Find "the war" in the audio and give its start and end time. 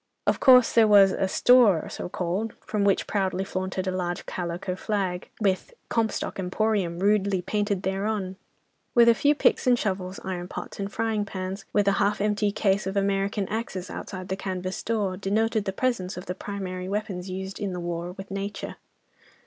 17.71-18.13